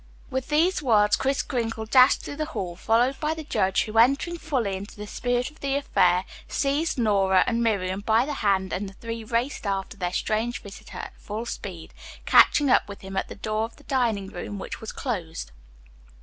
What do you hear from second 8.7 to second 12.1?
and the three raced after their strange visitor at full speed,